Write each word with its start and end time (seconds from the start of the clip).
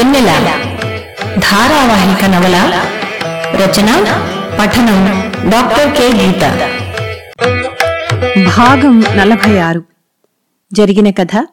వెన్నెల. 0.00 0.26
ధారావాహిక 1.38 2.24
నవల 2.24 2.82
రచన 3.54 3.86
పఠనం 4.60 5.32
డాక్టర్ 5.50 5.92
కె. 5.96 6.24
గీత. 6.24 6.40
భాగం 8.58 9.04
నలభై 9.16 9.58
ఆరు 9.58 9.84
జరిగిన 10.72 11.10
కథ 11.10 11.46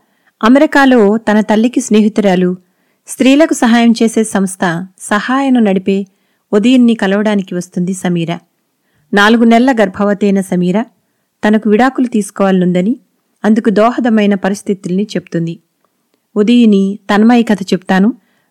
అమెరికాలో 0.43 1.17
తన 1.17 1.41
తల్లికి 1.41 1.81
స్నేహితురాలు 1.81 2.55
స్త్రీలకు 3.07 3.53
సహాయం 3.53 3.93
చేసే 4.03 4.23
సంస్థ 4.23 4.85
సహాయను 4.99 5.59
నడిపే 5.59 6.05
ఉదయన్ని 6.53 6.93
కలవడానికి 6.93 7.55
వస్తుంది 7.55 7.93
సమీర. 7.93 8.37
నాలుగు 9.13 9.43
నెలల 9.43 9.75
గర్భవతైన 9.81 10.41
సమీర 10.41 10.81
తనకు 11.47 11.69
విడాకులు 11.69 12.07
తీసుకోవాలనుందని 12.07 12.99
అందుకు 13.45 13.69
దోహదమైన 13.69 14.35
పరిస్థితుల్ని 14.35 15.03
చెప్తుంది. 15.03 15.59
ఉదయని 16.35 16.99
తన్మయి 17.13 17.43
కథ 17.43 17.57
చెప్తాను. 17.73 18.13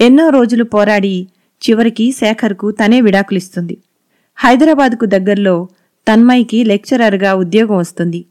ఎన్నో 0.00 0.28
రోజులు 0.28 0.64
పోరాడి 0.64 1.28
చివరికి 1.62 2.12
శేఖర్కు 2.12 2.70
తనే 2.70 3.00
విడాకులిస్తుంది. 3.00 3.76
హైదరాబాద్కు 4.36 5.06
దగ్గరలో 5.06 5.68
తన్మయికి 6.08 6.64
లెక్చరర్గా 6.64 7.34
ఉద్యోగం 7.34 7.76
వస్తుంది. 7.76 8.24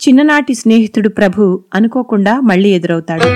చిన్ననాటి 0.00 0.54
స్నేహితుడు 0.54 1.08
ప్రభు 1.08 1.64
అనుకోకుండా 1.74 2.40
మళ్ళీ 2.40 2.68
ఎదురవుతాడు. 2.68 3.28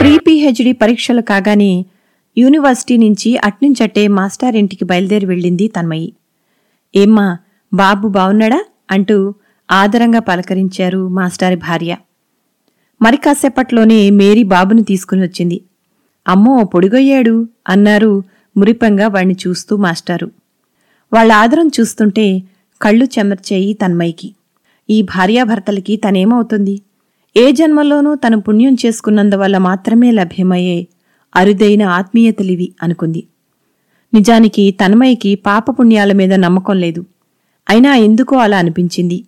ప్రీ 0.00 0.72
పరీక్షలు 0.72 1.20
కాగానే 1.20 1.86
యూనివర్సిటీ 2.38 2.96
నుంచి 2.96 3.36
అట్నుంచట్టే 3.36 4.08
మాస్టర్ 4.08 4.56
ఇంటికి 4.56 4.84
బయలుదేరి 4.84 5.26
వెళ్ళింది 5.26 5.68
తన్మయి 5.68 6.12
ఏమ్మా 6.96 7.38
బాబు 7.74 8.08
బావున్నాడా? 8.08 8.64
అంటూ 8.90 9.34
ఆదరంగా 9.70 10.18
పలకరించారు 10.18 11.08
మాస్టారి 11.08 11.56
భార్య. 11.56 11.96
మరి 13.02 13.16
కాసేపట్లోనే 13.16 14.10
మేరీ 14.10 14.42
బాబును 14.42 14.82
తీసుకుని 14.82 15.22
వచ్చింది. 15.22 15.60
అమ్మో 16.28 16.64
పొడిగొయ్యాడు 16.64 17.48
అన్నారు 17.68 18.22
మురిపంగా 18.56 19.08
వాణ్ణి 19.08 19.36
చూస్తూ 19.46 19.76
మాస్టారు. 19.76 20.30
వాళ్ళ 21.12 21.32
ఆదరం 21.32 21.70
చూస్తుంటే 21.80 22.42
కళ్ళు 22.82 23.04
చెమర్చేయి 23.04 23.72
తన్మయికి 23.72 24.34
ఈ 24.90 25.02
భార్యాభర్తలకి 25.02 25.96
తనేమవుతుంది? 25.96 26.80
ఏ 27.36 27.52
జన్మలోనూ 27.52 28.14
తను 28.14 28.40
పుణ్యం 28.40 28.76
చేసుకున్నందువల్ల 28.86 29.58
మాత్రమే 29.58 30.10
లభ్యమయ్యే 30.10 30.86
అరుదైన 31.36 31.82
ఆత్మీయతలివి 31.82 32.72
అనుకుంది. 32.82 33.26
నిజానికి 34.14 34.70
తన్మయ్యకి 34.70 35.34
పాపపుణ్యాల 35.34 36.12
మీద 36.12 36.32
నమ్మకం 36.34 36.76
లేదు. 36.76 37.06
అయినా 37.68 37.96
ఎందుకో 37.96 38.36
అలా 38.36 38.58
అనిపించింది. 38.58 39.24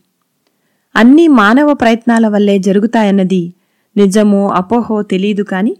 అన్నీ 0.96 1.28
మానవ 1.28 1.74
ప్రయత్నాల 1.74 2.28
వల్లే 2.28 2.58
జరుగుతాయన్నది 2.58 3.52
నిజమో 3.96 4.48
అపోహో 4.48 5.02
తెలీదు 5.02 5.42
కానీ 5.42 5.76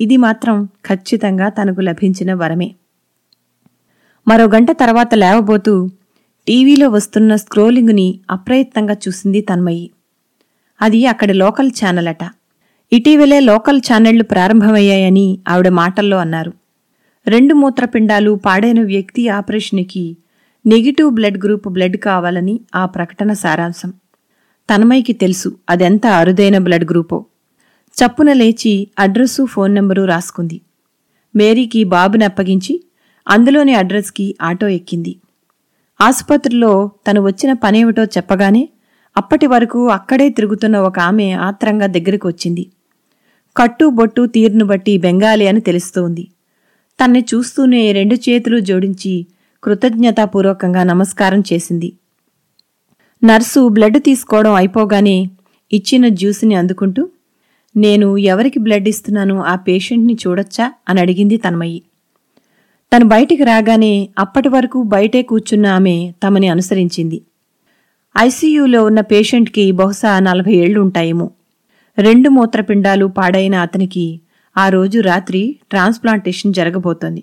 ఇది 0.00 0.16
మాత్రం 0.16 0.68
ఖచ్చితంగా 0.86 1.48
తనకు 1.48 1.80
లభించిన 1.80 2.34
వరమే. 2.34 2.74
మరో 4.28 4.44
గంట 4.44 4.70
తర్వాత 4.70 5.14
లేవబోతూ 5.14 5.90
టీవీలో 6.46 6.88
వస్తున్న 6.88 7.36
స్క్రోలింగ్ని 7.36 8.20
అప్రయత్నంగా 8.30 8.96
చూసింది 9.08 9.40
తన్మయి. 9.40 9.90
అది 10.82 11.06
అక్కడి 11.06 11.32
లోకల్ 11.32 11.70
ఛానల్ 11.70 12.08
అట 12.08 12.30
ఇటీవలే 12.92 13.40
లోకల్ 13.40 13.78
ఛానళ్ళు 13.78 14.24
ప్రారంభమయ్యాయని 14.24 15.38
ఆవిడ 15.48 15.68
మాటల్లో 15.68 16.16
అన్నారు. 16.16 16.52
రెండు 17.26 17.54
మూత్రపిండాలు 17.54 18.40
పాడైన 18.46 18.82
వ్యక్తి 18.82 19.28
ఆపరేషన్కి 19.28 20.16
నెగిటివ్ 20.66 21.10
బ్లడ్ 21.10 21.44
గ్రూప్ 21.44 21.68
బ్లడ్ 21.68 21.96
కావాలని 21.96 22.60
ఆ 22.74 22.86
ప్రకటన 22.86 23.32
సారాంశం. 23.32 23.90
తన్మయికి 24.74 25.12
తెలుసు 25.12 25.56
అదెంత 25.70 26.06
అరుదైన 26.06 26.58
బ్లడ్ 26.58 26.84
గ్రూపో. 26.90 27.24
చప్పున 27.98 28.32
లేచి 28.32 28.88
అడ్రస్సు 28.98 29.44
ఫోన్ 29.44 29.74
నెంబరు 29.74 30.04
రాసుకుంది. 30.04 30.60
మేరీకి 31.36 31.84
బాబుని 31.84 32.24
అప్పగించి 32.24 32.84
అందులోని 33.28 33.74
అడ్రస్కి 33.74 34.36
ఆటో 34.42 34.68
ఎక్కింది. 34.68 35.16
ఆసుపత్రిలో 36.00 36.90
తను 37.06 37.20
వచ్చిన 37.22 37.52
పనేమిటో 37.52 38.04
చెప్పగానే 38.04 38.68
అప్పటి 39.16 39.46
వరకు 39.46 39.88
అక్కడే 39.88 40.28
తిరుగుతున్న 40.28 40.76
ఒక 40.78 40.98
ఆమె 40.98 41.30
ఆత్రంగా 41.30 41.86
దగ్గరికి 41.86 42.26
వచ్చింది 42.26 42.66
కట్టు 43.56 43.86
బొట్టు 43.86 44.26
తీరును 44.26 44.64
బట్టి 44.64 44.98
బెంగాలీ 44.98 45.46
అని 45.46 45.60
తెలుస్తోంది. 45.60 46.28
తన్ని 47.00 47.24
చూస్తూనే 47.34 47.92
రెండు 47.92 48.14
చేతులు 48.14 48.58
జోడించి 48.60 49.26
కృతజ్ఞతాపూర్వకంగా 49.62 50.82
నమస్కారం 50.82 51.40
చేసింది. 51.40 51.92
నర్సు 53.24 53.68
బ్లడ్ 53.68 54.02
తీసుకోవడం 54.02 54.54
అయిపోగానే 54.54 55.30
ఇచ్చిన 55.72 56.08
జ్యూస్ని 56.08 56.54
అందుకుంటూ 56.54 57.08
నేను 57.76 58.16
ఎవరికి 58.16 58.58
బ్లడ్ 58.58 58.88
ఇస్తున్నాను 58.88 59.42
ఆ 59.44 59.54
పేషెంట్ని 59.54 60.16
చూడొచ్చా? 60.26 60.72
అని 60.88 61.00
అడిగింది 61.00 61.36
తన్మయ్యి 61.36 61.82
తను 62.96 63.04
బయటికి 63.04 63.44
రాగానే 63.44 64.08
అప్పటి 64.18 64.48
వరకు 64.48 64.82
బయటే 64.82 65.22
కూర్చున్న 65.22 65.66
ఆమె 65.66 66.12
తమని 66.26 66.48
అనుసరించింది. 66.48 67.22
ఐసీయూలో 68.18 68.84
ఉన్న 68.84 69.00
పేషెంట్కి 69.00 69.72
బహుశా 69.72 70.18
నలభై 70.18 70.52
ఏళ్ళు 70.52 70.80
ఉంటాయేమో. 70.80 71.30
రెండు 71.98 72.28
మూత్రపిండాలు 72.28 73.06
పాడైన 73.06 73.54
అతనికి 73.54 74.20
ఆ 74.58 74.68
రోజు 74.68 75.00
రాత్రి 75.00 75.56
ట్రాన్స్ప్లాంటేషన్ 75.70 76.54
జరగబోతోంది. 76.54 77.22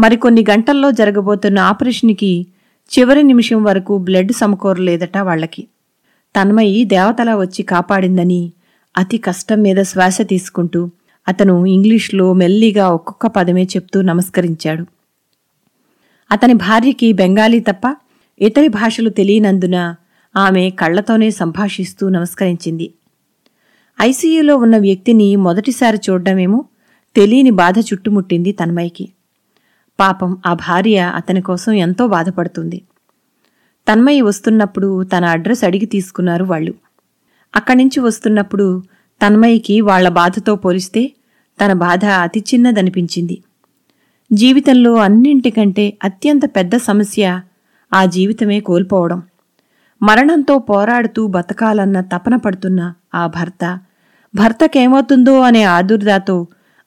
మరికొన్ని 0.00 0.44
గంటల్లో 0.50 0.90
జరగబోతున్న 0.90 1.58
ఆపరేషన్కి 1.58 2.46
చివరి 2.98 3.22
నిమిషం 3.22 3.64
వరకు 3.64 3.98
బ్లడ్ 3.98 4.32
సమకూరలేదట 4.32 5.18
వాళ్ళకి 5.18 5.62
తన్మయి 6.40 6.84
దేవతలా 6.84 7.36
వచ్చి 7.36 7.62
కాపాడిందని 7.62 8.52
అతి 8.98 9.18
కష్టం 9.18 9.62
మీద 9.62 9.82
శ్వాస 9.82 10.20
తీసుకుంటూ 10.22 10.90
అతను 11.28 11.66
ఇంగ్లీష్లో 11.66 12.32
మెల్లిగా 12.32 12.90
ఒక్కొక్క 12.90 13.26
పదమే 13.26 13.64
చెప్తూ 13.64 14.02
నమస్కరించాడు. 14.02 14.86
అతని 16.30 16.54
భార్యకి 16.54 17.12
బెంగాలీ 17.12 17.60
తప్ప 17.60 17.96
ఇతరి 18.40 18.68
భాషలు 18.68 19.10
తెలియనందున 19.10 19.94
ఆమె 20.36 20.70
కళ్ళతోనే 20.70 21.30
సంభాషిస్తూ 21.30 22.08
నమస్కరించింది. 22.08 22.94
ఐసీయూలో 24.00 24.56
ఉన్న 24.56 24.78
వ్యక్తిని 24.78 25.36
మొదటిసారి 25.36 25.98
చూడడమేమో 26.10 26.64
తెలియని 27.16 27.50
బాధ 27.50 27.74
చుట్టుముట్టింది 27.78 28.52
తన్మయ్యకి. 28.52 29.08
పాపం 30.00 30.38
ఆ 30.46 30.54
భార్య 30.54 31.12
అతని 31.14 31.42
కోసం 31.42 31.72
ఎంతో 31.72 32.06
బాధపడుతుంది. 32.06 32.82
తన్మయి 33.88 34.20
వస్తున్నప్పుడు 34.20 35.04
తన 35.04 35.24
అడ్రస్ 35.24 35.64
అడిగి 35.64 35.86
తీసుకున్నారు 35.86 36.44
వాళ్ళు. 36.44 36.74
అక్కడి 37.56 37.78
నుంచి 37.78 38.00
వస్తున్నప్పుడు 38.00 38.82
తన్మయికి 39.26 39.80
వాళ్ళ 39.80 40.08
బాధతో 40.08 40.56
పోలిస్తే 40.56 41.12
తన 41.64 41.72
బాధ 41.72 42.04
అతి 42.04 42.40
చిన్నదనిపించింది. 42.40 43.42
జీవితంలో 44.32 44.94
అన్నింటికంటే 44.94 45.98
అత్యంత 46.04 46.40
పెద్ద 46.44 46.76
సమస్య 46.76 47.40
ఆ 47.92 48.04
జీవితమే 48.04 48.60
కోల్పోవడం. 48.60 49.22
మరణంతో 50.02 50.58
పోరాడుతూ 50.58 51.26
బతకాలన్న 51.26 52.00
తపన 52.00 52.36
పడుతున్న 52.36 52.94
ఆ 53.14 53.26
భర్త 53.26 53.78
భర్తకేమవుతుందో 54.34 55.40
అనే 55.40 55.62
ఆదుర్దాతో 55.62 56.46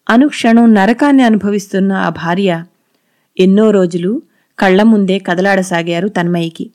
అనుక్షణం 0.09 0.73
నరకాన్ని 0.73 1.23
అనుభవిస్తున్న 1.23 1.93
ఆ 1.93 2.09
భార్య 2.09 2.63
ఎన్నో 3.39 3.71
రోజులు 3.71 4.21
కళ్ళ 4.59 4.83
ముందే 4.83 5.19
కదలాడసాగారు 5.19 6.07
తన్మయికి. 6.07 6.71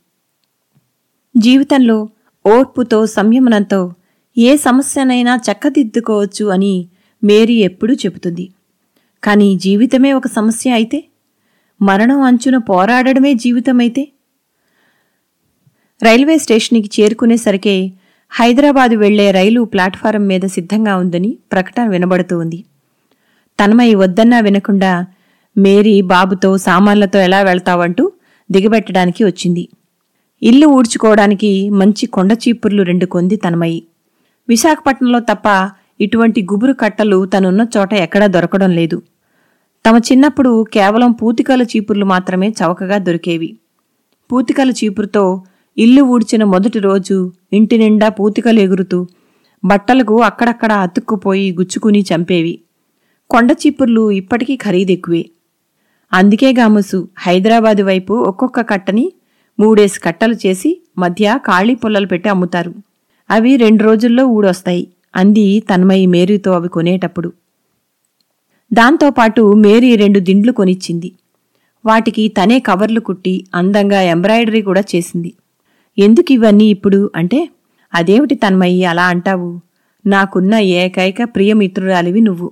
జీవితంలో 1.37 2.09
ఓర్పుతో 2.47 3.07
సంయమనంతో 3.07 3.93
ఏ 4.37 4.57
సమస్యనైనా 4.57 5.41
చక్కదిద్దుకోవచ్చు 5.47 6.45
అని 6.47 6.87
మేరీ 7.23 7.55
ఎప్పుడూ 7.55 7.95
చెబుతుంది. 7.95 8.51
కానీ 9.23 9.57
జీవితమే 9.57 10.13
ఒక 10.13 10.27
సమస్య 10.27 10.71
అయితే? 10.71 11.05
మరణం 11.83 12.21
అంచున 12.21 12.57
పోరాడడమే 12.57 13.35
జీవితమైతే? 13.35 14.09
రైల్వే 16.03 16.39
స్టేషన్కి 16.39 17.01
చేరుకునేసరికే 17.01 17.93
హైదరాబాదు 18.31 18.97
వెళ్ళే 18.97 19.31
రైలు 19.31 19.65
ప్లాట్ఫారం 19.65 20.27
మీద 20.27 20.45
సిద్ధంగా 20.47 20.97
ఉందని 20.97 21.39
ప్రకటన 21.53 21.89
వినబడుతూ 21.89 22.39
ఉంది 22.39 22.65
తన్మయి 23.59 23.95
వద్దన్నా 23.95 24.41
వినకుండా 24.41 25.07
మేరీ 25.57 26.01
బాబుతో 26.03 26.57
సామాన్లతో 26.57 27.19
ఎలా 27.19 27.43
వెళ్తావంటూ 27.43 28.13
దిగబెట్టడానికి 28.51 29.25
వచ్చింది. 29.25 29.65
ఇల్లు 30.43 30.67
ఊడ్చుకోవడానికి 30.67 31.71
మంచి 31.71 32.07
కొండ 32.07 32.33
చీపుర్లు 32.33 32.83
రెండు 32.83 33.07
కొంది 33.07 33.37
తనమయి 33.37 33.87
విశాఖపట్నంలో 34.49 35.21
తప్ప 35.21 35.71
ఇటువంటి 36.01 36.43
గుబురు 36.43 36.73
కట్టలు 36.73 37.27
తనున్న 37.27 37.67
చోట 37.77 37.95
ఎక్కడా 37.95 38.27
దొరకడం 38.27 38.71
లేదు. 38.71 39.03
తమ 39.87 39.97
చిన్నప్పుడు 39.97 40.67
కేవలం 40.75 41.13
పూతికల 41.13 41.63
చీపుర్లు 41.63 42.05
మాత్రమే 42.05 42.49
చవకగా 42.49 42.99
దొరికేవి. 42.99 43.57
పూతికల 44.33 44.71
చీపురుతో 44.71 45.43
ఇల్లు 45.79 46.03
ఊడ్చిన 46.03 46.45
మొదటి 46.45 46.79
రోజు 46.79 47.33
ఇంటి 47.53 47.79
నిండా 47.79 48.09
పూతికలు 48.09 48.59
ఎగురుతూ 48.59 49.07
బట్టలకు 49.65 50.23
అక్కడక్కడ 50.23 50.73
అతుక్కుపోయి 50.73 51.53
గుచ్చుకుని 51.53 52.01
చంపేవి. 52.01 52.61
కొండ 53.31 53.53
చీపుర్లు 53.53 54.11
ఇప్పటికీ 54.11 54.57
ఖరీదెక్కువే. 54.57 55.31
అందుకే 56.13 56.53
గాముసు 56.53 57.09
హైదరాబాదు 57.19 57.83
వైపు 57.83 58.15
ఒక్కొక్క 58.15 58.61
కట్టని 58.61 59.13
మూడేసి 59.61 60.01
కట్టలు 60.01 60.35
చేసి 60.35 60.83
మధ్య 60.99 61.39
ఖాళీ 61.47 61.75
పుల్లలు 61.75 62.07
పెట్టి 62.07 62.29
అమ్ముతారు. 62.29 62.75
అవి 63.31 63.57
రెండు 63.57 63.85
రోజుల్లో 63.85 64.27
ఊడొస్తాయి. 64.27 64.89
అంది 65.17 65.61
తన్మయి 65.61 66.07
మేరీతో 66.07 66.53
అవి 66.53 66.69
కొనేటప్పుడు. 66.69 67.33
దాంతోపాటు 68.73 69.53
మేరీ 69.53 69.97
రెండు 69.97 70.19
దిండ్లు 70.19 70.53
కొనిచ్చింది. 70.53 71.13
వాటికి 71.87 72.29
తనే 72.29 72.59
కవర్లు 72.59 73.01
కుట్టి 73.01 73.47
అందంగా 73.55 74.01
ఎంబ్రాయిడరీ 74.01 74.63
కూడా 74.63 74.81
చేసింది. 74.81 75.33
ఎందుకు 75.99 76.33
ఇవన్నీ 76.33 76.65
ఇప్పుడు? 76.65 77.11
అంటే 77.17 77.49
అదేమిటి 77.95 78.35
తన్మయ్యి 78.35 78.85
అలా 78.85 79.05
అంటావు? 79.05 79.61
నాకున్న 80.07 80.55
ఏకైక 80.55 81.17
ప్రియమిత్రురాలివి 81.25 82.21
నువ్వు. 82.21 82.51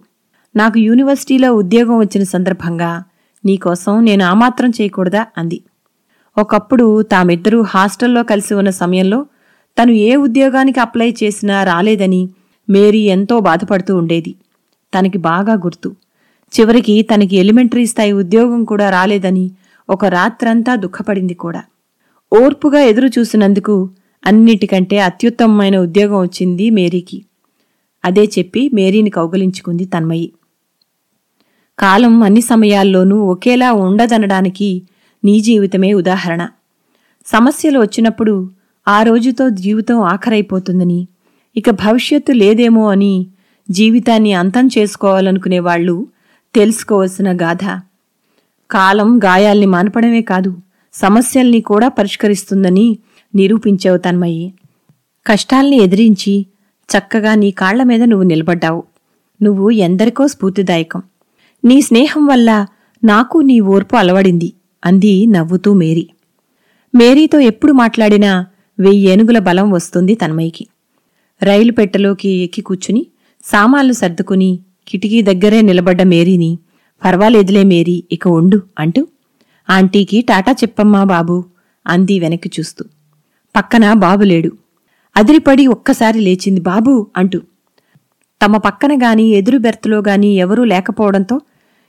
నాకు 0.57 0.79
యూనివర్సిటీలో 0.79 1.55
ఉద్యోగం 1.55 1.99
వచ్చిన 1.99 2.25
సందర్భంగా 2.25 3.05
నీకోసం 3.45 4.05
నేను 4.05 4.25
ఆమాత్రం 4.25 4.71
చేయకూడదా? 4.71 5.27
అంది. 5.39 5.61
ఒకప్పుడు 6.39 7.03
తామిద్దరూ 7.03 7.63
హాస్టల్లో 7.63 8.23
కలిసి 8.23 8.55
ఉన్న 8.55 8.71
సమయంలో 8.71 9.27
తను 9.79 9.91
ఏ 9.91 10.17
ఉద్యోగానికి 10.17 10.81
అప్లై 10.81 11.15
చేసినా 11.23 11.65
రాలేదని 11.65 12.29
మేరీ 12.71 12.99
ఎంతో 12.99 13.41
బాధపడుతూ 13.41 13.97
ఉండేది. 13.97 14.35
తనకి 14.99 15.19
బాగా 15.19 15.55
గుర్తు. 15.55 15.97
చివరికి 16.53 17.03
తనకి 17.03 17.37
ఎలిమెంటరీ 17.37 17.87
స్థాయి 17.87 18.13
ఉద్యోగం 18.13 18.65
కూడా 18.65 18.91
రాలేదని 18.91 19.51
ఒక 19.91 20.05
రాత్రంతా 20.05 20.75
దుఃఖపడింది 20.75 21.35
కూడా. 21.35 21.63
ఓర్పుగా 22.33 22.81
ఎదురు 22.81 23.07
చూసినందుకు 23.07 23.91
అన్నిటికంటే 24.27 24.99
అత్యుత్తమమైన 24.99 25.79
ఉద్యోగం 25.79 26.21
వచ్చింది 26.21 26.71
మేరీకి. 26.71 27.25
అదే 28.05 28.25
చెప్పి 28.25 28.71
మేరీని 28.75 29.11
కౌగలించుకుంది 29.11 29.85
తన్మయి. 29.85 30.33
కాలం 31.79 32.23
అన్ని 32.23 32.41
సమయాల్లోనూ 32.41 33.17
ఒకేలా 33.25 33.73
ఉండదనడానికి 33.73 34.83
నీ 35.25 35.41
జీవితమే 35.41 35.95
ఉదాహరణ. 35.95 36.49
సమస్యలు 37.27 37.81
వచ్చినప్పుడు 37.81 38.51
ఆ 38.89 39.03
రోజుతో 39.03 39.49
జీవితం 39.49 40.01
ఆఖరైపోతుందని 40.01 41.09
ఇక 41.57 41.71
భవిష్యత్తు 41.71 42.33
లేదేమో 42.33 42.91
అని 42.91 43.27
జీవితాన్ని 43.71 44.33
అంతం 44.33 44.69
చేసుకోవాలనుకునే 44.79 45.59
వాళ్ళు 45.59 46.07
తెలుసుకోవలసిన 46.55 47.37
గాథ. 47.37 47.81
కాలం 48.71 49.19
గాయాల్ని 49.19 49.67
మానపడమే 49.67 50.23
కాదు 50.23 50.57
సమస్యల్ని 50.93 51.61
కూడా 51.61 51.89
పరిష్కరిస్తుందని 51.89 52.99
నిరూపించావు 53.35 53.97
తన్మయ్యి 53.97 54.55
కష్టాల్ని 55.27 55.77
ఎదిరించి 55.77 56.47
చక్కగా 56.91 57.35
నీ 57.35 57.51
కాళ్ళ 57.51 57.83
మీద 57.83 58.03
నువ్వు 58.03 58.25
నిలబడ్డావు. 58.25 58.85
నువ్వు 59.43 59.71
ఎందరికో 59.71 60.27
స్ఫూర్తిదాయకం. 60.27 61.03
నీ 61.65 61.81
స్నేహం 61.81 62.27
వల్ల 62.27 62.67
నాకు 63.05 63.39
నీ 63.39 63.61
ఓర్పు 63.61 63.97
అలవడింది. 63.97 64.53
అంది 64.85 65.27
నవ్వుతూ 65.27 65.75
మేరీ. 65.75 66.09
మేరీతో 66.95 67.41
ఎప్పుడు 67.41 67.73
మాట్లాడినా 67.73 68.47
వెయ్యి 68.79 69.07
ఏనుగుల 69.07 69.39
బలం 69.39 69.71
వస్తుంది 69.71 70.15
తన్మయ్యకి. 70.15 70.67
రైలు 71.43 71.73
పెట్టెలోకి 71.73 72.29
ఎక్కి 72.29 72.63
కూర్చుని 72.63 73.07
సామాన్లు 73.45 73.93
సర్దుకుని 73.93 74.59
కిటికీ 74.89 75.23
దగ్గరే 75.23 75.61
నిలబడ్డ 75.61 76.03
మేరీని 76.03 76.59
పర్వాలేదులే 77.05 77.63
మేరీ 77.63 78.05
ఇక 78.13 78.29
ఉండు 78.29 78.63
అంటూ 78.79 79.07
ఆంటీకి 79.71 80.21
టాటా 80.21 80.53
చెప్పమ్మా 80.53 81.05
బాబు 81.05 81.45
అంది 81.87 82.19
వెనక్కి 82.19 82.51
చూస్తూ. 82.61 82.85
పక్కన 83.57 83.93
బాబు 83.93 84.23
లేడు. 84.23 84.51
అదిరిపడి 85.17 85.67
ఒక్కసారి 85.67 86.21
లేచింది 86.21 86.61
బాబు 86.61 87.07
అంటూ 87.17 87.41
తమ 88.41 88.57
పక్కన 88.57 89.03
గాని 89.03 89.27
ఎదురు 89.31 89.59
బెర్త్లో 89.59 89.99
గాని 90.09 90.31
ఎవరూ 90.35 90.65
లేకపోవడంతో 90.65 91.41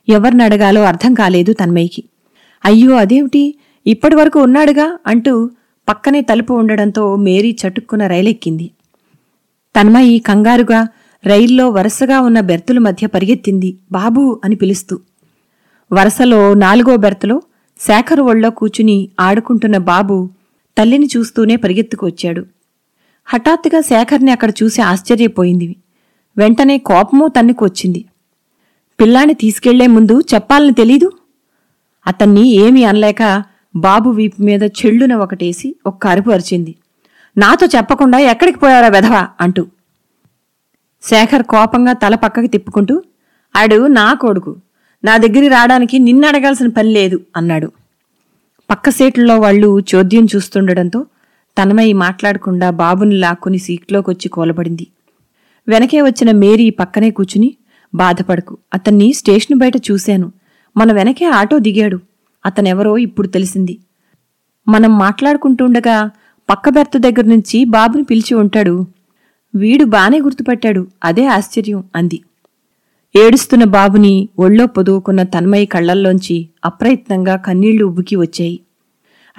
ఎవరినడగాలో 0.10 0.84
అర్థం 0.84 1.14
కాలేదు 1.14 1.54
తన్మయ్యకి. 1.54 2.04
అయ్యో 2.66 2.96
అదేమిటి? 2.96 3.44
ఇప్పటివరకు 3.86 4.40
ఉన్నాడుగా 4.40 4.98
అంటూ 5.08 5.34
పక్కనే 5.88 6.22
తలుపు 6.22 6.54
ఉండడంతో 6.54 7.16
మేరీ 7.16 7.58
చటుక్కున 7.62 8.08
రైలెక్కింది. 8.08 8.72
తన్మయి 9.76 10.20
కంగారుగా 10.20 10.80
రైల్లో 11.26 11.70
వరుసగా 11.70 12.20
ఉన్న 12.22 12.40
బెర్తుల 12.40 12.78
మధ్య 12.78 13.08
పరిగెత్తింది 13.08 13.78
బాబూ 13.92 14.42
అని 14.44 14.56
పిలుస్తూ. 14.56 15.00
వరుసలో 15.92 16.54
నాలుగో 16.54 16.96
బెర్తలో 16.98 17.42
శేఖర్ 17.80 18.22
ఒళ్ళో 18.22 18.50
కూచుని 18.50 19.10
ఆడుకుంటున్న 19.20 19.78
బాబు 19.78 20.30
తల్లిని 20.78 21.08
చూస్తూనే 21.18 21.56
పరిగెత్తుకొచ్చాడు 21.56 22.44
హఠాత్తుగా 23.28 23.82
శేఖర్ని 23.82 24.32
అక్కడ 24.32 24.52
చూసి 24.64 24.82
ఆశ్చర్యపోయింది. 24.82 25.76
వెంటనే 26.38 26.78
కోపమూ 26.78 27.28
తన్నుకు 27.28 27.66
వచ్చింది 27.66 28.02
పిల్లాన్ని 29.00 29.34
తీసుకెళ్ళే 29.34 29.88
ముందు 29.88 30.16
చెప్పాలని 30.34 30.74
తెలీదు? 30.74 31.08
అతన్ని 32.08 32.50
ఏమీ 32.50 32.84
అనలేక 32.84 33.44
బాబు 33.76 34.10
వీపు 34.10 34.42
మీద 34.42 34.64
చెళ్ళున 34.64 35.14
ఒకటేసి 35.14 35.76
ఒక్క 35.86 36.08
అరుపు 36.08 36.30
అరిచింది. 36.30 36.76
నాతో 37.38 37.68
చెప్పకుండా 37.76 38.20
ఎక్కడికి 38.20 38.60
పోయారా 38.60 38.88
వెధవా? 38.88 39.28
అంటూ. 39.42 39.68
శేఖర్ 41.04 41.44
కోపంగా 41.44 41.94
తల 41.94 42.16
పక్కకి 42.16 42.48
తిప్పుకుంటూ 42.48 43.04
అడు 43.56 43.88
నా 43.88 44.14
కొడుకు 44.14 44.56
నా 45.04 45.18
దగ్గరికి 45.18 45.48
రావడానికి 45.48 46.00
నిన్ను 46.00 46.28
అడగాల్సిన 46.28 46.68
పని 46.68 46.90
లేదు 46.90 47.22
అన్నాడు. 47.36 47.72
పక్క 48.70 48.90
సీట్లలో 48.90 49.40
వాళ్ళు 49.40 49.80
చోద్యం 49.80 50.28
చూస్తుండడంతో 50.36 51.06
తనమై 51.62 51.94
మాట్లాడకుండా 51.94 52.70
బాబుని 52.70 53.16
లాక్కుని 53.16 53.58
సీట్లోకొచ్చి 53.58 54.30
కూలబడింది. 54.30 54.88
వెనకే 55.68 56.02
వచ్చిన 56.02 56.32
మేరీ 56.32 56.70
పక్కనే 56.70 57.12
కూచుని 57.12 57.56
బాధపడకు 57.96 58.58
అతన్ని 58.74 59.14
స్టేషన్ 59.14 59.60
బయట 59.60 59.78
చూశాను. 59.92 60.32
మన 60.78 60.92
వెనకే 60.92 61.26
ఆటో 61.26 61.60
దిగాడు. 61.60 62.00
అతనెవరో 62.46 62.98
ఇప్పుడు 62.98 63.28
తెలిసింది. 63.28 63.78
మనం 64.68 64.98
మాట్లాడుకుంటుండగా 64.98 66.12
పక్క 66.50 66.70
బెర్త 66.70 66.98
దగ్గర 66.98 67.26
నుంచి 67.26 67.66
బాబుని 67.66 68.04
పిలిచి 68.04 68.34
ఉంటాడు. 68.34 68.86
వీడు 69.56 69.86
బానే 69.86 70.20
గుర్తుపట్టాడు. 70.20 70.88
అదే 71.04 71.26
ఆశ్చర్యం 71.26 71.84
అంది. 71.96 72.22
ఏడుస్తున్న 73.16 73.64
బాబుని 73.64 74.30
ఒళ్ళో 74.40 74.66
పొదువుకున్న 74.66 75.24
తన్మయి 75.24 75.66
కళ్ళల్లోంచి 75.66 76.50
అప్రయత్నంగా 76.66 77.36
కన్నీళ్ళు 77.36 77.86
ఉబ్బుకి 77.86 78.16
వచ్చాయి. 78.16 78.60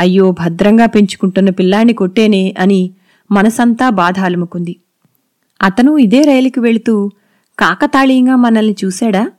అయ్యో 0.00 0.30
భద్రంగా 0.30 0.86
పెంచుకుంటున్న 0.86 1.50
పిల్లాన్ని 1.50 1.92
కొట్టేనే 1.92 2.54
అని 2.58 2.90
మనసంతా 3.30 3.90
బాధ 3.90 4.20
అలుముకుంది 4.20 4.76
అతను 5.62 5.98
ఇదే 5.98 6.22
రైలుకి 6.22 6.60
వెళుతూ 6.60 7.10
కాకతాళీయంగా 7.58 8.36
మనల్ని 8.36 8.76
చూశాడా? 8.84 9.30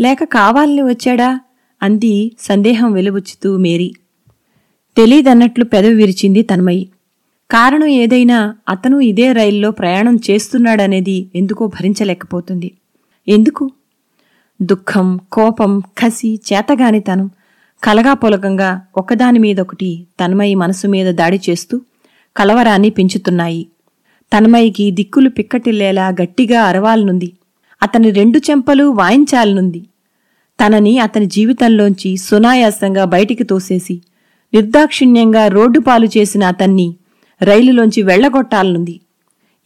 లేక 0.00 0.24
కావాలని 0.24 0.82
వచ్చాడా? 0.82 1.40
అంది 1.86 2.14
సందేహం 2.40 2.92
వెలుబుచ్చుతూ 2.92 3.56
మేరీ. 3.56 3.88
తెలీదన్నట్లు 4.96 5.64
పెదవి 5.64 5.94
విరిచింది 5.94 6.42
తన్మయి. 6.42 6.88
కారణం 7.50 7.86
ఏదైనా 7.86 8.38
అతను 8.68 8.96
ఇదే 9.00 9.32
రైల్లో 9.32 9.70
ప్రయాణం 9.70 10.16
చేస్తున్నాడనేది 10.30 11.16
ఎందుకో 11.34 11.66
భరించలేకపోతుంది. 11.66 12.70
ఎందుకు? 13.28 13.70
దుఃఖం 14.62 15.20
కోపం 15.32 15.72
కసి 15.98 16.40
చేతగానితనం 16.52 17.30
కలగాపొలకంగా 17.84 18.82
ఒకదాని 18.96 19.38
మీదొకటి 19.38 20.06
తన్మయి 20.20 20.54
మనసు 20.54 20.86
మీద 20.86 21.08
దాడి 21.14 21.40
చేస్తూ 21.50 21.80
కలవరాన్ని 22.36 22.90
పెంచుతున్నాయి. 22.90 23.66
తన్మయికి 24.32 24.90
దిక్కులు 24.90 25.28
పిక్కటిల్లేలా 25.28 26.08
గట్టిగా 26.08 26.60
అరవాలనుంది. 26.62 27.32
అతని 27.82 28.10
రెండు 28.10 28.38
చెంపలు 28.38 28.84
వాయించాలనుంది. 28.84 29.82
తనని 30.58 30.98
అతని 30.98 31.26
జీవితంలోంచి 31.26 32.16
సునాయాసంగా 32.16 33.04
బయటికి 33.04 33.44
తోసేసి 33.44 34.00
నిర్దాక్షిణ్యంగా 34.54 35.48
రోడ్డు 35.48 35.80
పాలు 35.80 36.08
చేసిన 36.18 36.44
అతన్ని 36.44 36.94
రైలులోంచి 37.42 38.02
వెళ్ళగొట్టాలనుంది 38.02 39.00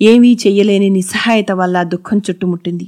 ఏమీ 0.00 0.30
చెయ్యలేని 0.34 0.88
నిస్సహాయత 0.90 1.52
వల్ల 1.52 1.82
దుఃఖం 1.82 2.18
చుట్టుముట్టింది. 2.18 2.86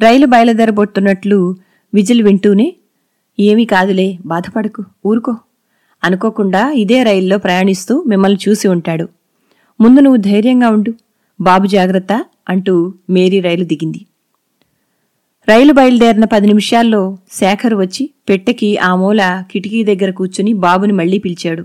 రైలు 0.00 0.26
బయలుదేరబోతున్నట్లు 0.26 1.56
విజిల్ 1.94 2.22
వింటూనే 2.22 2.74
ఏమీ 3.38 3.64
కాదులే 3.64 4.18
బాధపడకు 4.26 4.82
ఊరుకో 5.06 5.34
అనుకోకుండా 6.02 6.72
ఇదే 6.72 7.02
రైల్లో 7.02 7.38
ప్రయాణిస్తూ 7.38 8.04
మిమ్మల్ని 8.06 8.38
చూసి 8.48 8.68
ఉంటాడు. 8.68 9.08
ముందు 9.80 10.00
నువ్వు 10.00 10.20
ధైర్యంగా 10.20 10.68
ఉండు 10.68 10.92
బాబు 11.40 11.66
జాగ్రత్త 11.66 12.24
అంటూ 12.48 12.94
మేరీ 13.10 13.40
రైలు 13.40 13.64
దిగింది. 13.64 14.06
రైలు 15.50 15.72
బయలుదేరిన 15.72 16.24
పది 16.24 16.46
నిమిషాల్లో 16.46 17.18
శేఖర్ 17.32 17.74
వచ్చి 17.74 18.10
పెట్టెకి 18.28 18.78
ఆ 18.78 18.94
మూల 18.94 19.42
కిటికీ 19.50 19.84
దగ్గర 19.84 20.10
కూర్చుని 20.10 20.52
బాబుని 20.52 20.92
మళ్ళీ 20.92 21.18
పిలిచాడు. 21.18 21.64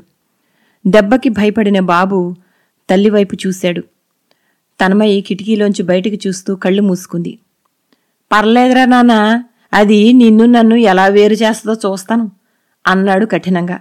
దెబ్బకి 0.87 1.29
భయపడిన 1.29 1.79
బాబు 1.79 2.35
తల్లివైపు 2.89 3.35
చూశాడు. 3.47 3.81
తనమయ్య 4.79 5.21
కిటికీలోంచి 5.21 5.83
బయటికి 5.83 6.17
చూస్తూ 6.27 6.55
కళ్ళు 6.55 6.81
మూసుకుంది. 6.81 7.39
పర్లేదురా 8.31 8.85
నాన్న 8.85 9.43
అది 9.73 10.13
నిన్ను 10.13 10.45
నన్ను 10.45 10.75
ఎలా 10.75 11.07
వేరు 11.07 11.33
చేస్తుందో 11.33 11.75
చూస్తాను 11.85 12.31
అన్నాడు 12.87 13.25
కఠినంగా. 13.25 13.77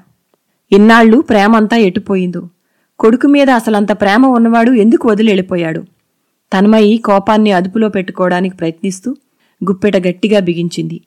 ఇన్నాళ్ళు 0.73 1.21
ప్రేమంతా 1.21 1.77
ఎటుపోయిందో. 1.77 2.43
కొడుకు 2.99 3.27
మీద 3.27 3.51
అసలంత 3.51 3.93
ప్రేమ 3.93 4.27
ఉన్నవాడు 4.27 4.71
ఎందుకు 4.73 5.09
వదిలి 5.09 5.31
వెళ్ళిపోయాడు 5.31 5.83
తన్మయి 6.53 6.97
కోపాన్ని 6.99 7.53
అదుపులో 7.53 7.89
పెట్టుకోవడానికి 7.89 8.57
ప్రయత్నిస్తూ 8.57 9.11
గుప్పెట 9.69 9.97
గట్టిగా 9.97 10.41
బిగించింది. 10.41 11.01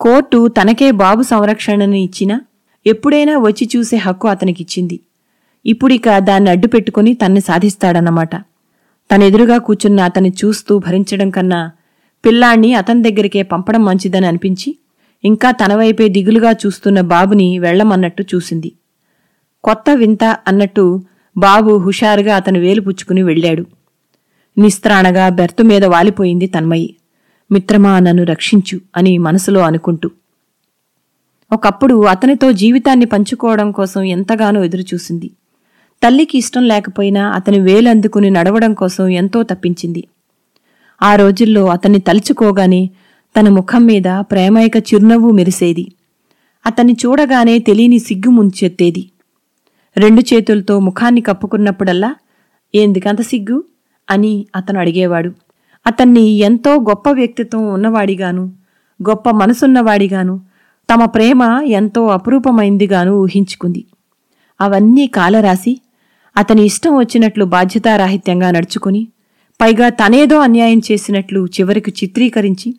కోర్టు 0.00 0.48
తనకే 0.48 0.90
బాబు 0.90 1.22
సంరక్షణను 1.22 1.94
ఇచ్చినా 1.94 2.40
ఎప్పుడైనా 2.86 3.38
వచ్చి 3.38 3.68
చూసే 3.76 3.96
హక్కు 3.96 4.28
అతనికిచ్చింది. 4.28 5.00
ఇప్పుడిక 5.66 6.18
దాన్ని 6.18 6.50
అడ్డు 6.50 6.66
పెట్టుకుని 6.66 7.14
తన్ని 7.14 7.40
సాధిస్తాడన్నమాట. 7.40 8.36
తనెదురుగా 9.10 9.58
కూర్చున్న 9.58 10.00
అతన్ని 10.00 10.32
చూస్తూ 10.44 10.78
భరించడం 10.78 11.30
కన్నా 11.30 11.70
పిల్లాణ్ణి 12.24 12.74
అతని 12.74 13.02
దగ్గరికే 13.02 13.42
పంపడం 13.42 13.84
మంచిదని 13.84 14.26
అనిపించి 14.26 14.78
ఇంకా 15.24 15.50
తన 15.50 15.74
వైపే 15.74 16.08
దిగులుగా 16.08 16.52
చూస్తున్న 16.52 17.00
బాబుని 17.00 17.58
వెళ్ళమన్నట్టు 17.58 18.24
చూసింది. 18.34 18.72
కొత్త 19.64 19.90
వింత 19.90 20.24
అన్నట్టు 20.24 20.84
బాబు 21.36 21.78
హుషారుగా 21.78 22.36
అతను 22.36 22.58
వేలు 22.58 22.80
పుచ్చుకుని 22.80 23.22
వెళ్ళాడు. 23.22 23.64
నిస్త్రాణగా 24.58 25.28
బెర్తు 25.28 25.62
మీద 25.62 25.84
వాలిపోయింది 25.84 26.46
తన్మయి. 26.46 26.96
మిత్రమా 27.54 27.98
నన్ను 27.98 28.24
రక్షించు 28.24 28.80
అని 28.96 29.18
మనసులో 29.18 29.60
అనుకుంటూ. 29.60 30.10
ఒకప్పుడు 31.52 32.04
అతనితో 32.04 32.52
జీవితాన్ని 32.52 33.04
పంచుకోవడం 33.04 33.72
కోసం 33.72 34.02
ఎంతగానో 34.02 34.64
ఎదురుచూసింది. 34.64 35.30
తల్లికి 36.02 36.38
ఇష్టం 36.38 36.62
లేకపోయినా 36.62 37.28
అతని 37.28 37.60
వేలందుకుని 37.60 38.30
నడవడం 38.30 38.74
కోసం 38.74 39.08
ఎంతో 39.08 39.42
తప్పించింది. 39.42 40.04
ఆ 41.02 41.14
రోజుల్లో 41.14 41.66
అతన్ని 41.66 41.98
తలుచుకోగానే 41.98 42.90
తన 43.40 43.48
ముఖం 43.48 43.86
మీద 43.86 44.04
ప్రేమైక 44.18 44.76
చిరునవ్వు 44.76 45.30
మెరిసేది. 45.30 45.92
అతన్ని 46.66 46.96
చూడగానే 47.06 47.58
తెలియని 47.58 47.98
సిగ్గు 47.98 48.30
ముంచెత్తేది. 48.30 49.10
రెండు 49.96 50.20
చేతులతో 50.20 50.80
ముఖాన్ని 50.80 51.20
కప్పుకున్నప్పుడల్లా 51.20 52.14
ఎందుకంత 52.74 53.20
సిగ్గు? 53.20 53.64
అని 54.10 54.46
అతను 54.56 54.80
అడిగేవాడు. 54.80 55.43
అతన్ని 55.86 56.20
ఎంతో 56.20 56.74
గొప్ప 56.74 57.10
వ్యక్తిత్వం 57.10 57.72
ఉన్నవాడిగాను 57.72 58.52
గొప్ప 59.08 59.30
మనసున్నవాడిగాను 59.30 60.40
తమ 60.88 61.04
ప్రేమ 61.04 61.42
ఎంతో 61.66 62.06
అపురూపమైందిగాను 62.06 63.12
ఊహించుకుంది. 63.12 63.84
అవన్నీ 64.60 65.06
కాలరాసి 65.06 65.80
అతని 66.36 66.62
ఇష్టం 66.64 66.96
వచ్చినట్లు 66.96 67.44
బాధ్యతారాహిత్యంగా 67.44 68.50
నడుచుకుని 68.50 69.08
పైగా 69.60 69.88
తనేదో 69.88 70.38
అన్యాయం 70.38 70.80
చేసినట్లు 70.92 71.46
చివరికి 71.46 71.90
చిత్రీకరించి 71.90 72.74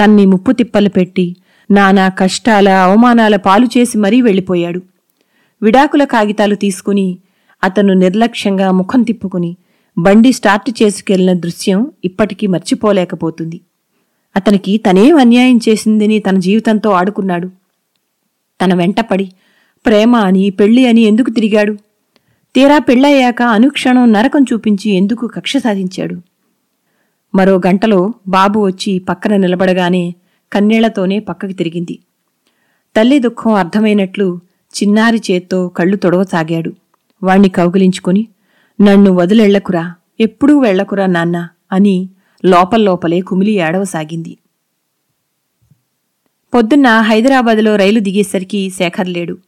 తన్ని 0.00 0.26
ముప్పు 0.26 0.52
తిప్పలు 0.52 0.88
పెట్టి 0.88 1.36
నానా 1.70 2.08
కష్టాల 2.08 2.68
అవమానాల 2.68 3.36
పాలు 3.36 3.66
చేసి 3.66 3.98
మరీ 3.98 4.20
వెళ్ళిపోయాడు. 4.20 4.82
విడాకుల 5.62 6.04
కాగితాలు 6.04 6.54
తీసుకుని 6.54 7.18
అతను 7.64 7.92
నిర్లక్ష్యంగా 7.94 8.70
ముఖం 8.70 9.02
తిప్పుకుని 9.02 9.56
బండి 9.98 10.32
స్టార్ట్ 10.32 10.82
చేసుకెళ్ళిన 10.82 11.38
దృశ్యం 11.38 11.90
ఇప్పటికీ 12.04 12.46
మర్చిపోలేకపోతుంది. 12.46 13.60
అతనికి 14.36 14.76
తనేం 14.76 15.16
అన్యాయం 15.16 15.60
చేసిందని 15.68 16.18
తన 16.18 16.38
జీవితంతో 16.38 16.90
ఆడుకున్నాడు. 16.90 17.48
తన 18.64 18.74
వెంటపడి 18.74 19.32
ప్రేమ 19.86 20.16
అని 20.16 20.50
పెళ్ళి 20.50 20.86
అని 20.86 21.00
ఎందుకు 21.00 21.30
తిరిగాడు? 21.30 21.76
తీరా 22.54 22.78
పెళ్ళయ్యాక 22.78 23.42
అనుక్షణం 23.42 24.12
నరకం 24.12 24.42
చూపించి 24.42 24.90
ఎందుకు 24.90 25.26
కక్ష 25.26 25.56
సాధించాడు? 25.56 26.16
మరో 27.34 27.56
గంటలో 27.56 28.14
బాబు 28.28 28.60
వచ్చి 28.60 28.98
పక్కన 28.98 29.36
నిలబడగానే 29.36 30.14
కన్నీళ్ళతోనే 30.52 31.18
పక్కకి 31.18 31.52
తిరిగింది. 31.52 31.98
తల్లి 32.96 33.18
దుఃఖం 33.18 33.52
అర్థమైనట్లు 33.52 34.40
చిన్నారి 34.74 35.22
చేత్తో 35.30 35.68
కళ్ళు 35.68 35.96
తొడవసాగాడు. 35.96 36.72
వాణ్ణి 37.22 37.48
కౌగిలించుకుని 37.48 38.28
నన్ను 38.80 39.10
వదిలెళ్ళకురా 39.12 39.94
ఎప్పుడూ 40.20 40.60
వెళ్ళకురా 40.60 41.06
నాన్న 41.06 41.48
అని 41.72 42.08
లోపల్లోపలే 42.44 43.20
కుమిలి 43.20 43.52
ఏడవసాగింది. 43.52 44.38
పొద్దున్న 46.54 46.86
హైదరాబాదులో 47.00 47.76
రైలు 47.76 48.00
దిగేసరికి 48.00 48.70
శేఖర్ 48.70 49.08
లేడు. 49.08 49.38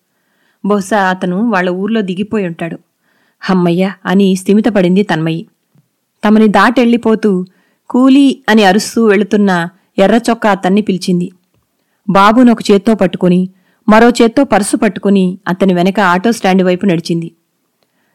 బహుశా 0.65 0.99
అతను 1.03 1.51
వాళ్ళ 1.51 1.71
ఊర్లో 1.71 2.01
దిగిపోయి 2.01 2.47
ఉంటాడు. 2.47 2.79
హమ్మయ్య 3.41 3.93
అని 4.07 4.37
స్థిమితపడింది 4.37 5.03
తన్మయి. 5.03 5.47
తమని 6.25 6.49
దాటెళ్ళిపోతూ 6.49 7.45
కూలీ 7.91 8.39
అని 8.49 8.65
అరుస్తూ 8.65 9.07
వెళుతున్న 9.07 9.69
ఎర్ర 9.99 10.21
చొక్కా 10.31 10.51
అతన్ని 10.51 10.83
పిలిచింది. 10.83 11.33
బాబును 12.09 12.53
ఒక 12.53 12.71
చేత్తో 12.71 12.95
పట్టుకుని 12.95 13.49
మరో 13.89 14.09
చేత్తో 14.09 14.45
పర్సు 14.45 14.77
పట్టుకుని 14.77 15.39
అతని 15.49 15.75
వెనక 15.75 16.01
ఆటో 16.01 16.33
స్టాండ్ 16.33 16.63
వైపు 16.63 16.87
నడిచింది. 16.87 17.33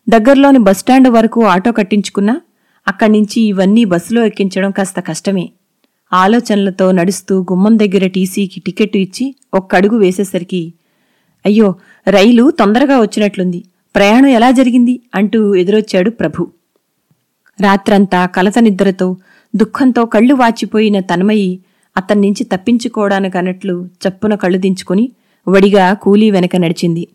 దగ్గరలోని 0.09 0.57
బస్టాండ్ 0.57 1.07
వరకు 1.07 1.43
ఆటో 1.45 1.71
కట్టించుకున్నా 1.71 2.41
అక్కడి 2.87 3.11
నుంచి 3.11 3.41
ఇవన్నీ 3.41 3.85
బస్సులో 3.85 4.25
ఎక్కించడం 4.25 4.71
కాస్త 4.71 4.99
కష్టమే. 4.99 5.49
ఆలోచనలతో 6.13 6.91
నడుస్తూ 6.91 7.41
గుమ్మం 7.41 7.79
దగ్గర 7.79 8.07
టీసీకి 8.07 8.59
టికెట్ 8.59 8.97
ఇచ్చి 8.97 9.35
ఒక్కడుగు 9.53 9.97
వేసేసరికి 9.97 10.73
అయ్యో 11.45 11.75
రైలు 12.09 12.51
తొందరగా 12.51 12.99
వచ్చినట్లుంది. 12.99 13.63
ప్రయాణం 13.95 14.27
ఎలా 14.27 14.51
జరిగింది? 14.51 14.99
అంటూ 15.15 15.55
ఎదురొచ్చాడు 15.55 16.09
ప్రభు. 16.09 16.47
రాత్రంతా 17.61 18.25
కలత 18.25 18.59
నిద్రతో 18.59 19.17
దుఃఖంతో 19.55 20.05
కళ్ళు 20.05 20.33
వాచిపోయిన 20.35 20.99
తన్మయి 20.99 21.59
అతన్నించి 21.97 22.43
తప్పించుకోవడానికన్నట్లు 22.43 23.87
చప్పున 24.03 24.35
కళ్ళు 24.35 24.57
దించుకుని 24.57 25.11
వడిగా 25.47 25.93
కూలీ 25.93 26.31
వెనక 26.31 26.55
నడిచింది. 26.55 27.07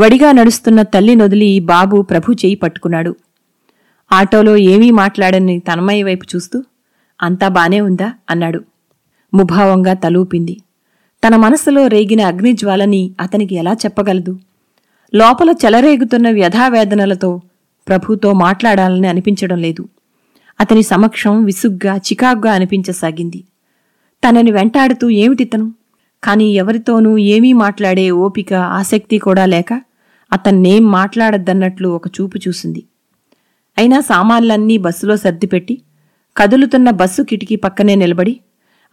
వడిగా 0.00 0.32
నడుస్తున్న 0.32 0.82
తల్లి 0.82 1.14
నొదిలి 1.14 1.60
బాబు 1.60 2.02
ప్రభు 2.02 2.32
చేయి 2.32 2.54
పట్టుకున్నాడు. 2.54 3.16
ఆటోలో 4.12 4.56
ఏమీ 4.56 4.90
మాట్లాడని 4.90 5.58
తన్మయ్య 5.58 6.02
వైపు 6.02 6.26
చూస్తూ 6.34 6.64
అంతా 7.22 7.48
బానే 7.48 7.80
ఉందా? 7.80 8.12
అన్నాడు. 8.30 8.64
ముభావంగా 9.34 9.92
తలూపింది. 9.92 10.60
తన 11.26 11.36
మనసులో 11.36 11.86
రేగిన 11.86 12.20
అగ్నిజ్వాలని 12.20 13.10
అతనికి 13.20 13.54
ఎలా 13.54 13.72
చెప్పగలదు? 13.72 14.38
లోపల 15.14 15.54
చెలరేగుతున్న 15.64 16.30
వ్యధావేదనలతో 16.30 17.40
ప్రభుతో 17.88 18.32
మాట్లాడాలని 18.32 19.08
అనిపించడం 19.08 19.58
లేదు. 19.58 19.88
అతని 20.60 20.82
సమక్షం 20.82 21.44
విసుగ్గా 21.44 21.96
చికాగ్గా 21.96 22.52
అనిపించసాగింది. 22.52 23.44
తనని 24.28 24.50
వెంటాడుతూ 24.50 25.10
ఏమిటితను? 25.10 25.72
కానీ 26.22 26.44
ఎవరితోనూ 26.54 27.18
ఏమీ 27.18 27.52
మాట్లాడే 27.52 28.10
ఓపిక 28.10 28.54
ఆసక్తి 28.54 29.18
కూడా 29.18 29.46
లేక 29.46 29.82
అతన్నేం 30.32 30.90
మాట్లాడద్దన్నట్లు 30.90 31.88
ఒక 31.88 32.08
చూపు 32.08 32.38
చూసింది. 32.48 32.82
అయినా 33.78 34.00
సామాన్లన్నీ 34.00 34.78
బస్సులో 34.78 35.16
సర్దిపెట్టి 35.16 35.82
కదులుతున్న 36.36 36.90
బస్సు 36.90 37.22
కిటికీ 37.22 37.56
పక్కనే 37.56 37.94
నిలబడి 37.94 38.40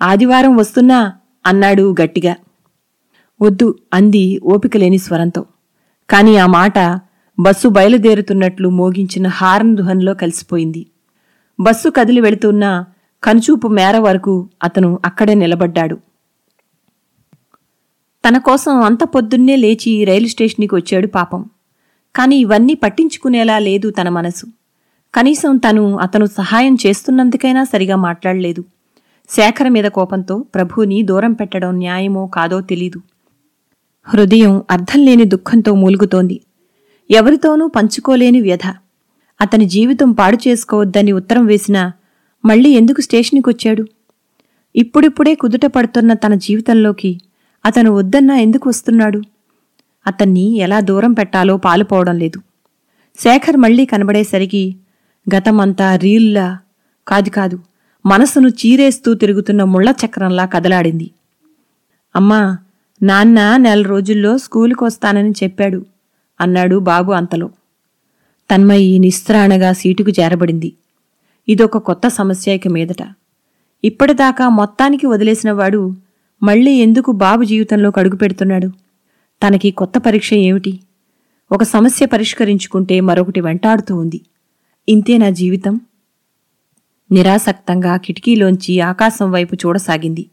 ఆదివారం 0.02 0.56
వస్తున్నా? 0.56 1.14
అన్నాడు 1.46 1.96
గట్టిగా. 2.02 2.36
వద్దు 3.42 3.76
అంది 3.94 4.40
ఓపికలేని 4.44 4.98
స్వరంతో. 4.98 5.46
కాని 6.10 6.38
ఆ 6.38 6.46
మాట 6.46 7.00
బస్సు 7.40 7.68
బయలుదేరుతున్నట్లు 7.68 8.70
మోగించిన 8.70 9.28
హారన్ 9.28 9.78
దుహన్లో 9.78 10.14
కలిసిపోయింది. 10.14 10.88
బస్సు 11.60 11.90
కదిలి 11.90 12.22
వెళుతున్న 12.22 12.86
కనుచూపు 13.24 13.68
మేర 13.68 13.98
వరకు 13.98 14.50
అతను 14.64 15.00
అక్కడే 15.06 15.34
నిలబడ్డాడు. 15.34 15.98
తన 18.28 18.38
కోసం 18.38 18.82
అంత 18.82 19.04
పొద్దున్నే 19.04 19.56
లేచి 19.56 20.06
రైలు 20.06 20.28
స్టేషన్కి 20.28 20.76
వచ్చాడు 20.76 21.08
పాపం. 21.08 21.46
కాని 22.16 22.36
ఇవన్నీ 22.36 22.74
పట్టించుకునేలా 22.74 23.60
లేదు 23.60 23.90
తన 23.90 24.10
మనసు. 24.10 24.46
కనీసం 25.14 25.58
తను 25.58 25.98
అతను 25.98 26.26
సహాయం 26.26 26.78
చేస్తున్నందుకైనా 26.86 27.64
సరిగా 27.64 27.96
మాట్లాడలేదు. 27.96 28.64
శేఖర 29.30 29.68
మీద 29.68 29.86
కోపంతో 29.86 30.46
ప్రభుని 30.56 31.04
దూరం 31.04 31.34
పెట్టడం 31.34 31.78
న్యాయమో 31.78 32.28
కాదో 32.28 32.62
తెలీదు. 32.62 33.02
హృదయం 34.04 34.64
అర్థం 34.72 35.06
లేని 35.06 35.26
దుఃఖంతో 35.26 35.76
మూలుగుతోంది. 35.76 36.42
ఎవరితోనూ 37.12 37.68
పంచుకోలేని 37.68 38.42
వ్యధ. 38.42 38.74
అతని 39.42 39.66
జీవితం 39.66 40.12
పాడు 40.12 40.38
చేసుకోవద్దని 40.48 41.12
ఉత్తరం 41.12 41.46
వేసినా 41.46 41.92
మళ్ళీ 42.46 42.70
ఎందుకు 42.70 43.02
స్టేషన్కొచ్చాడు 43.02 43.86
ఇప్పుడిప్పుడే 44.76 45.36
కుదుట 45.36 45.66
పడుతున్న 45.66 46.14
తన 46.14 46.34
జీవితంలోకి 46.34 47.22
అతను 47.66 47.92
వద్దన్నా 47.92 48.36
ఎందుకు 48.36 48.70
వస్తున్నాడు? 48.70 49.22
అతన్ని 50.08 50.58
ఎలా 50.58 50.80
దూరం 50.80 51.14
పెట్టాలో 51.14 51.58
పాలుపోవడం 51.58 52.20
లేదు. 52.20 52.40
శేఖర్ 53.20 53.58
మళ్ళీ 53.58 53.86
కనబడేసరికి 53.86 54.76
గతమంతా 55.36 55.96
రీల్లా 55.96 56.60
కాదు 57.08 57.30
కాదు 57.30 57.60
మనసును 58.06 58.48
చీరేస్తూ 58.48 59.14
తిరుగుతున్న 59.14 59.64
ముళ్ళ 59.64 59.94
చక్రంలా 60.06 60.46
కదలాడింది. 60.46 61.12
అమ్మా 62.16 62.58
నాన్న 63.04 63.58
నెల 63.58 63.82
రోజుల్లో 63.82 64.38
స్కూలుకు 64.38 64.86
వస్తానని 64.86 65.32
చెప్పాడు 65.32 65.86
అన్నాడు 66.42 66.76
బాబు 66.76 67.12
అంతలో. 67.12 67.50
తన్మయి 68.52 69.00
నిస్త్రాణగా 69.00 69.74
సీటుకు 69.74 70.10
చేరబడింది. 70.10 70.74
ఇదొక 71.50 71.78
కొత్త 71.78 72.08
సమస్య 72.08 72.56
ఇక 72.56 72.68
మీదట. 72.68 73.08
ఇప్పటిదాకా 73.84 74.50
మొత్తానికి 74.50 75.06
వదిలేసినవాడు 75.08 75.96
మళ్ళీ 76.44 76.72
ఎందుకు 76.72 77.12
బాబు 77.12 77.44
జీవితంలోకి 77.44 78.00
అడుగు 78.00 78.16
పెడుతున్నాడు? 78.16 78.68
తనకి 79.48 79.72
కొత్త 79.72 79.98
పరీక్ష 79.98 80.34
ఏమిటి? 80.34 80.80
ఒక 81.52 81.64
సమస్య 81.64 82.06
పరిష్కరించుకుంటే 82.06 83.00
మరొకటి 83.00 83.42
వెంటాడుతూ 83.42 83.96
ఉంది. 83.96 84.22
ఇంతే 84.90 85.18
నా 85.18 85.30
జీవితం? 85.30 85.80
నిరాసక్తంగా 87.12 87.98
కిటికీలోంచి 87.98 88.80
ఆకాశం 88.80 89.32
వైపు 89.32 89.56
చూడసాగింది. 89.56 90.26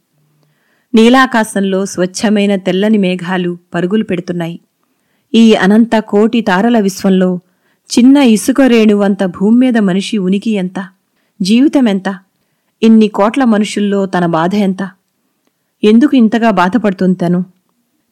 నీలాకాశంలో 0.95 1.87
స్వచ్ఛమైన 1.87 2.57
తెల్లని 2.57 2.99
మేఘాలు 2.99 3.59
పరుగులు 3.75 4.05
పెడుతున్నాయి. 4.05 4.61
ఈ 5.35 5.55
అనంత 5.55 5.99
కోటి 5.99 6.41
తారల 6.41 6.79
విశ్వంలో 6.79 7.41
చిన్న 7.99 8.17
ఇసుక 8.17 8.61
రేణువంత 8.61 9.25
భూమి 9.25 9.59
మీద 9.59 9.79
మనిషి 9.79 10.19
ఉనికి 10.19 10.51
ఎంత? 10.51 10.89
జీవితం 11.43 11.89
ఎంత 11.89 12.19
ఇన్ని 12.83 13.09
కోట్ల 13.09 13.45
మనుషుల్లో 13.45 14.07
తన 14.07 14.27
బాధ 14.27 14.55
ఎంత? 14.55 14.91
ఎందుకు 15.87 16.17
ఇంతగా 16.17 16.51
బాధపడుతుంది 16.51 17.19
తను? 17.19 17.45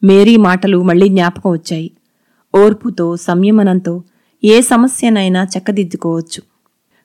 మేరీ 0.03 0.37
మాటలు 0.37 0.77
మళ్ళీ 0.83 1.07
జ్ఞాపకం 1.09 1.51
వచ్చాయి. 1.51 1.91
ఓర్పుతో 2.53 3.15
సంయమనంతో 3.17 3.93
ఏ 4.43 4.61
సమస్యనైనా 4.61 5.41
చక్కదిద్దుకోవచ్చు. 5.43 6.41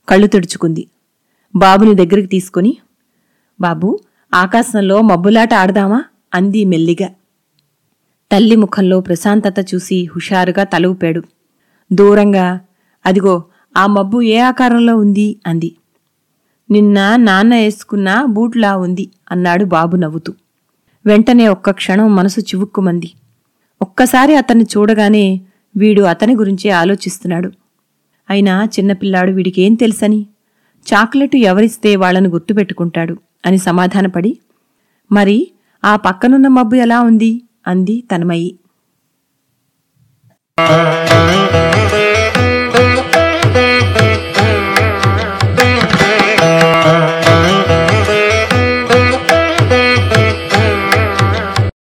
కళ్ళు 0.08 0.26
తుడుచుకుంది. 0.26 0.82
బాబుని 1.54 1.94
దగ్గరికి 1.94 2.26
తీసుకుని 2.26 2.72
బాబు 3.60 3.88
ఆకాశంలో 4.34 5.02
మబ్బులాట 5.02 5.54
ఆడదామా? 5.54 6.04
అంది 6.34 6.64
మెల్లిగా. 6.64 7.08
తల్లి 8.32 8.56
ముఖంలో 8.56 9.00
ప్రశాంతత 9.00 9.58
చూసి 9.74 10.08
హుషారుగా 10.16 10.64
తల 10.64 10.94
దూరంగా 11.92 12.46
అదిగో 13.06 13.34
ఆ 13.76 13.86
మబ్బు 13.86 14.18
ఏ 14.22 14.38
ఆకారంలో 14.38 14.96
ఉంది? 14.96 15.28
అంది. 15.46 15.70
నిన్న 16.70 17.16
నాన్న 17.16 17.54
వేసుకున్న 17.54 18.24
బూట్లా 18.24 18.76
ఉంది 18.76 19.10
అన్నాడు 19.30 19.64
బాబు 19.64 19.96
నవ్వుతూ. 19.96 20.32
వెంటనే 21.06 21.48
ఒక్క 21.48 21.70
క్షణం 21.70 22.16
మనసు 22.16 22.40
చివుక్కుమంది. 22.40 23.10
ఒక్కసారి 23.82 24.36
అతన్ని 24.36 24.64
చూడగానే 24.64 25.40
వీడు 25.76 26.02
అతని 26.02 26.34
గురించే 26.34 26.70
ఆలోచిస్తున్నాడు. 26.70 27.52
అయినా 28.30 28.64
చిన్నపిల్లాడు 28.64 29.30
వీడికేం 29.30 29.74
తెలుసని? 29.74 30.26
చాక్లెట్ 30.86 31.36
ఎవరిస్తే 31.36 31.96
వాళ్ళను 31.96 32.28
గుర్తుపెట్టుకుంటాడు 32.28 33.16
అని 33.46 33.58
సమాధానపడి 33.58 34.38
మరి 35.12 35.50
ఆ 35.84 35.96
పక్కనున్న 35.96 36.48
మబ్బు 36.48 36.74
ఎలా 36.74 37.00
ఉంది? 37.00 37.42
అంది 37.66 38.04
తన్మయి. 38.12 38.58